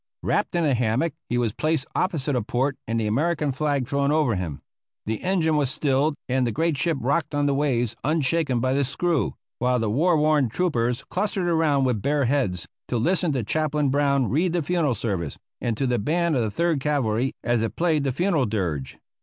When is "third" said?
16.49-16.79